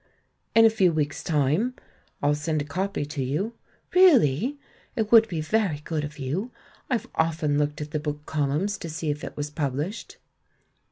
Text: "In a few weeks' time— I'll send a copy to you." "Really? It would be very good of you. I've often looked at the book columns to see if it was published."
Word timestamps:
"In 0.55 0.65
a 0.65 0.69
few 0.71 0.91
weeks' 0.91 1.23
time— 1.23 1.75
I'll 2.23 2.33
send 2.33 2.59
a 2.59 2.65
copy 2.65 3.05
to 3.05 3.23
you." 3.23 3.53
"Really? 3.93 4.57
It 4.95 5.11
would 5.11 5.27
be 5.27 5.41
very 5.41 5.81
good 5.83 6.03
of 6.03 6.17
you. 6.17 6.49
I've 6.89 7.05
often 7.13 7.59
looked 7.59 7.81
at 7.81 7.91
the 7.91 7.99
book 7.99 8.25
columns 8.25 8.79
to 8.79 8.89
see 8.89 9.11
if 9.11 9.23
it 9.23 9.37
was 9.37 9.51
published." 9.51 10.17